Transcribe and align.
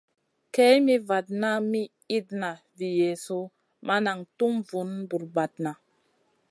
Kay 0.53 0.75
mi 0.85 0.95
vatna 1.07 1.49
mi 1.71 1.81
itna 2.17 2.49
vi 2.77 2.87
Yezu 3.01 3.39
ma 3.85 3.95
nan 4.05 4.19
tum 4.37 4.53
vun 4.69 4.89
bra-bradna. 5.09 5.71